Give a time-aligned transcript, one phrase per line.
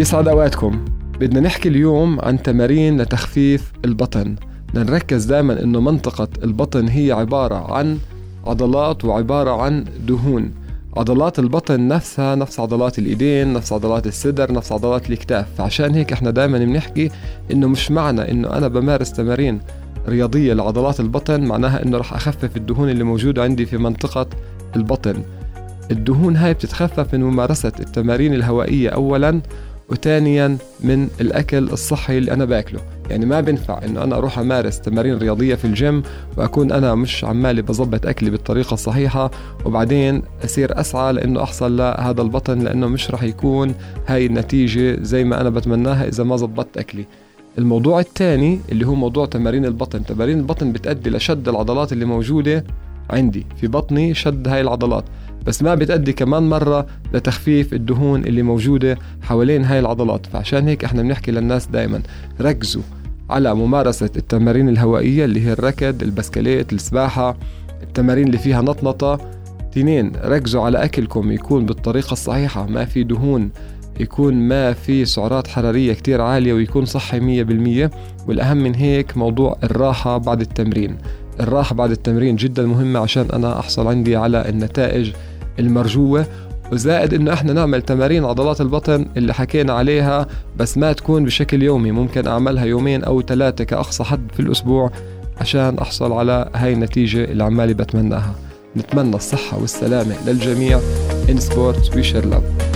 [0.00, 0.84] يسعد أوقاتكم.
[1.20, 4.36] بدنا نحكي اليوم عن تمارين لتخفيف البطن.
[4.68, 7.98] بدنا نركز دائما إنه منطقة البطن هي عبارة عن
[8.46, 10.52] عضلات وعبارة عن دهون.
[10.96, 15.46] عضلات البطن نفسها نفس عضلات الإيدين نفس عضلات الصدر نفس عضلات الكتاف.
[15.58, 17.10] فعشان هيك إحنا دائما بنحكي
[17.52, 19.60] إنه مش معنى إنه أنا بمارس تمارين
[20.08, 24.26] رياضية لعضلات البطن معناها إنه رح أخفف الدهون اللي موجودة عندي في منطقة
[24.76, 25.14] البطن.
[25.90, 29.40] الدهون هاي بتتخفف من ممارسة التمارين الهوائية أولا
[29.90, 32.80] وثانيا من الأكل الصحي اللي أنا باكله.
[33.10, 36.02] يعني ما بينفع إنه أنا أروح أمارس تمارين رياضية في الجيم
[36.36, 39.30] وأكون أنا مش عمالي بظبط أكلي بالطريقة الصحيحة
[39.64, 43.74] وبعدين أصير أسعى لإنه أحصل لهذا البطن لإنه مش رح يكون
[44.06, 47.06] هاي النتيجة زي ما أنا بتمناها إذا ما زبطت أكلي.
[47.58, 50.04] الموضوع الثاني اللي هو موضوع تمارين البطن.
[50.04, 52.64] تمارين البطن بتأدي لشد العضلات اللي موجودة
[53.10, 53.46] عندي.
[53.60, 55.04] في بطني شد هاي العضلات.
[55.46, 60.26] بس ما بتأدي كمان مرة لتخفيف الدهون اللي موجودة حوالين هاي العضلات.
[60.26, 62.02] فعشان هيك إحنا بنحكي للناس دايما
[62.40, 62.82] ركزوا
[63.30, 67.36] على ممارسة التمارين الهوائية اللي هي الركض البسكليت السباحة
[67.82, 69.18] التمارين اللي فيها نطنطة.
[69.72, 72.66] تنين ركزوا على أكلكم يكون بالطريقة الصحيحة.
[72.66, 73.50] ما في دهون
[74.00, 77.90] يكون ما في سعرات حرارية كتير عالية ويكون صحي مية بالمية.
[78.28, 80.96] والأهم من هيك موضوع الراحة بعد التمرين.
[81.40, 85.12] الراحة بعد التمرين جدا مهمة عشان أنا أحصل عندي على النتائج
[85.60, 86.26] المرجوة.
[86.72, 91.90] وزائد إنه إحنا نعمل تمارين عضلات البطن اللي حكينا عليها بس ما تكون بشكل يومي
[91.92, 94.90] ممكن أعملها يومين أو ثلاثة كأقصى حد في الأسبوع
[95.40, 98.34] عشان أحصل على هاي النتيجة اللي عمالي بتمناها.
[98.76, 100.80] نتمنى الصحة والسلامة للجميع.
[101.28, 102.69] Sports we share love.